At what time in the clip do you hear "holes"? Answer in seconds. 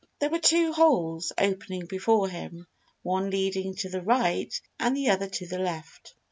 0.73-1.31